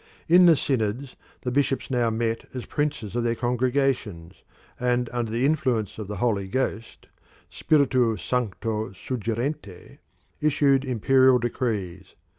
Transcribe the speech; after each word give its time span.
In 0.27 0.47
the 0.47 0.55
synods 0.55 1.15
the 1.41 1.51
bishops 1.51 1.91
now 1.91 2.09
met 2.09 2.45
as 2.55 2.65
princes 2.65 3.15
of 3.15 3.23
their 3.23 3.35
congregations, 3.35 4.41
and 4.79 5.07
under 5.13 5.31
the 5.31 5.45
influence 5.45 5.99
of 5.99 6.07
the 6.07 6.15
Holy 6.15 6.47
Ghost 6.47 7.05
[spiritu 7.51 8.17
sancto 8.17 8.93
suggerente] 8.93 9.99
issued 10.41 10.83
imperial 10.85 11.37
decrees. 11.37 12.15